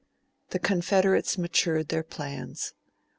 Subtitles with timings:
[0.49, 2.73] The confederates matured their plans.